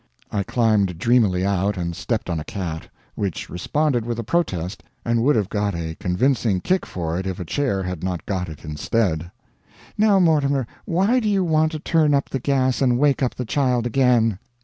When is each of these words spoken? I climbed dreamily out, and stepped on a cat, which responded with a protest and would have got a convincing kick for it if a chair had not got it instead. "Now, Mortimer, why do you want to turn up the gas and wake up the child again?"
I 0.31 0.41
climbed 0.41 0.97
dreamily 0.97 1.45
out, 1.45 1.77
and 1.77 1.95
stepped 1.95 2.27
on 2.31 2.39
a 2.39 2.43
cat, 2.43 2.87
which 3.13 3.51
responded 3.51 4.03
with 4.03 4.17
a 4.17 4.23
protest 4.23 4.81
and 5.05 5.21
would 5.21 5.35
have 5.35 5.47
got 5.47 5.75
a 5.75 5.93
convincing 5.99 6.59
kick 6.59 6.87
for 6.87 7.19
it 7.19 7.27
if 7.27 7.39
a 7.39 7.45
chair 7.45 7.83
had 7.83 8.03
not 8.03 8.25
got 8.25 8.49
it 8.49 8.65
instead. 8.65 9.29
"Now, 9.99 10.17
Mortimer, 10.19 10.65
why 10.85 11.19
do 11.19 11.29
you 11.29 11.43
want 11.43 11.71
to 11.73 11.79
turn 11.79 12.15
up 12.15 12.29
the 12.31 12.39
gas 12.39 12.81
and 12.81 12.97
wake 12.97 13.21
up 13.21 13.35
the 13.35 13.45
child 13.45 13.85
again?" 13.85 14.39